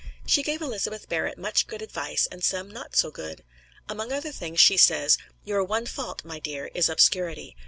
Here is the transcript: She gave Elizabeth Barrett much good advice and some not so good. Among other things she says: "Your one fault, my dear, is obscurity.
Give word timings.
She 0.25 0.41
gave 0.41 0.63
Elizabeth 0.63 1.07
Barrett 1.07 1.37
much 1.37 1.67
good 1.67 1.83
advice 1.83 2.27
and 2.31 2.43
some 2.43 2.71
not 2.71 2.95
so 2.95 3.11
good. 3.11 3.43
Among 3.87 4.11
other 4.11 4.31
things 4.31 4.59
she 4.59 4.75
says: 4.75 5.19
"Your 5.43 5.63
one 5.63 5.85
fault, 5.85 6.25
my 6.25 6.39
dear, 6.39 6.71
is 6.73 6.89
obscurity. 6.89 7.55